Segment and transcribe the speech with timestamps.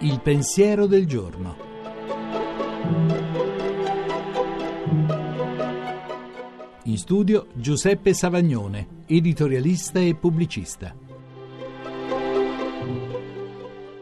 [0.00, 1.56] Il pensiero del giorno.
[6.84, 11.03] In studio Giuseppe Savagnone, editorialista e pubblicista.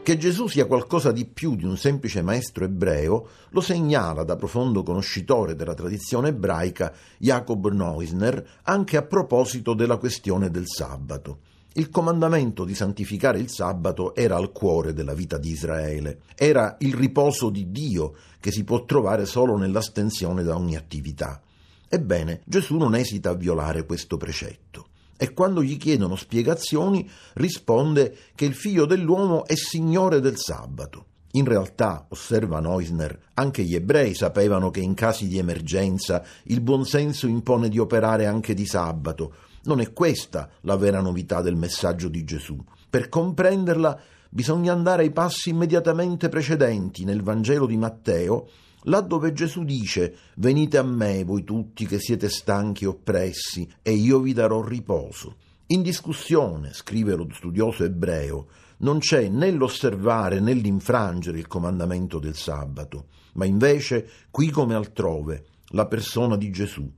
[0.04, 4.82] Che Gesù sia qualcosa di più di un semplice maestro ebreo lo segnala da profondo
[4.82, 11.38] conoscitore della tradizione ebraica Jacob Neusner anche a proposito della questione del sabato.
[11.74, 16.94] Il comandamento di santificare il sabato era al cuore della vita di Israele, era il
[16.94, 21.40] riposo di Dio che si può trovare solo nell'astensione da ogni attività.
[21.88, 24.88] Ebbene, Gesù non esita a violare questo precetto
[25.22, 31.04] e quando gli chiedono spiegazioni risponde che il figlio dell'uomo è signore del sabato.
[31.34, 37.28] In realtà, osserva Neusner, anche gli ebrei sapevano che in casi di emergenza il buonsenso
[37.28, 39.34] impone di operare anche di sabato.
[39.62, 42.58] Non è questa la vera novità del messaggio di Gesù.
[42.90, 43.96] Per comprenderla
[44.28, 48.48] bisogna andare ai passi immediatamente precedenti nel Vangelo di Matteo
[48.84, 53.92] là dove Gesù dice venite a me voi tutti che siete stanchi e oppressi e
[53.92, 55.36] io vi darò riposo.
[55.66, 62.34] In discussione, scrive lo studioso ebreo, non c'è né l'osservare né l'infrangere il comandamento del
[62.34, 66.90] sabato, ma invece, qui come altrove, la persona di Gesù.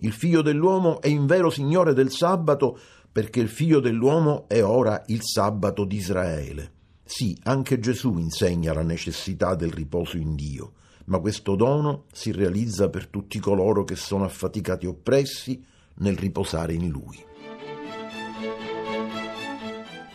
[0.00, 2.78] Il figlio dell'uomo è in vero Signore del sabato
[3.10, 6.72] perché il figlio dell'uomo è ora il sabato di Israele.
[7.04, 10.72] Sì, anche Gesù insegna la necessità del riposo in Dio
[11.08, 15.62] ma questo dono si realizza per tutti coloro che sono affaticati e oppressi
[15.96, 17.26] nel riposare in Lui.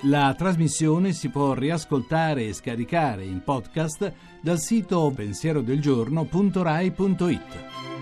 [0.05, 7.92] La trasmissione si può riascoltare e scaricare in podcast dal sito pensierodelgiorno.rai.it.